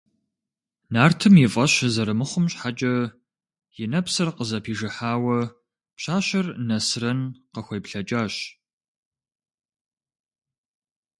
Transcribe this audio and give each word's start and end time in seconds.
Нартым 0.93 1.33
и 1.45 1.47
фӀэщ 1.53 1.73
зэрымыхъум 1.93 2.45
щхьэкӀэ 2.51 2.95
и 3.81 3.85
нэпсыр 3.91 4.29
къызэпижыхьауэ 4.37 5.37
пщащэр 5.95 6.45
Нэсрэн 6.67 7.19
къыхуеплъэкӀащ. 7.53 8.33